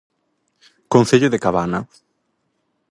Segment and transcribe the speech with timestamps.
[0.93, 1.79] Concello de Cabana.